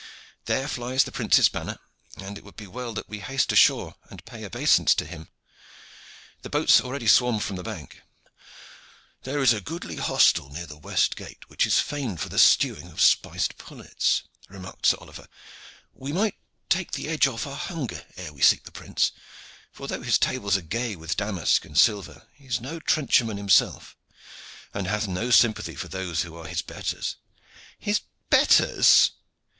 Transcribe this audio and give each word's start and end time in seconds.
There 0.45 0.67
flies 0.67 1.03
the 1.03 1.11
prince's 1.11 1.47
banner, 1.47 1.77
and 2.17 2.35
it 2.35 2.43
would 2.43 2.55
be 2.55 2.65
well 2.65 2.91
that 2.95 3.07
we 3.07 3.19
haste 3.19 3.51
ashore 3.51 3.97
and 4.09 4.25
pay 4.25 4.39
our 4.39 4.47
obeisance 4.47 4.95
to 4.95 5.05
him. 5.05 5.29
The 6.41 6.49
boats 6.49 6.81
already 6.81 7.05
swarm 7.07 7.37
from 7.37 7.55
the 7.55 7.61
bank." 7.61 8.01
"There 9.25 9.43
is 9.43 9.53
a 9.53 9.61
goodly 9.61 9.97
hostel 9.97 10.49
near 10.49 10.65
the 10.65 10.79
west 10.79 11.15
gate, 11.15 11.47
which 11.49 11.67
is 11.67 11.77
famed 11.79 12.19
for 12.19 12.29
the 12.29 12.39
stewing 12.39 12.87
of 12.89 12.99
spiced 12.99 13.59
pullets," 13.59 14.23
remarked 14.49 14.87
Sir 14.87 14.97
Oliver. 14.99 15.27
"We 15.93 16.11
might 16.11 16.33
take 16.67 16.93
the 16.93 17.07
edge 17.07 17.27
of 17.27 17.45
our 17.45 17.55
hunger 17.55 17.97
off 18.09 18.17
ere 18.17 18.33
we 18.33 18.41
seek 18.41 18.63
the 18.63 18.71
prince, 18.71 19.11
for 19.71 19.85
though 19.87 20.01
his 20.01 20.17
tables 20.17 20.57
are 20.57 20.61
gay 20.63 20.95
with 20.95 21.15
damask 21.15 21.63
and 21.63 21.77
silver 21.77 22.27
he 22.33 22.47
is 22.47 22.59
no 22.59 22.79
trencherman 22.79 23.37
himself, 23.37 23.95
and 24.73 24.87
hath 24.87 25.07
no 25.07 25.29
sympathy 25.29 25.75
for 25.75 25.89
those 25.89 26.23
who 26.23 26.35
are 26.35 26.47
his 26.47 26.63
betters." 26.63 27.17
"His 27.77 28.01
betters!" 28.31 29.11